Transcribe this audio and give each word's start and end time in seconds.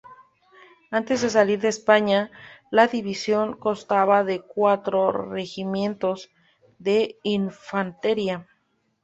Antes 0.99 1.21
de 1.21 1.29
salir 1.29 1.59
de 1.61 1.67
España, 1.67 2.31
la 2.71 2.87
división 2.87 3.53
constaba 3.55 4.23
de 4.23 4.41
cuatro 4.41 5.11
regimientos 5.29 6.31
de 6.79 7.19
infantería. 7.21 8.47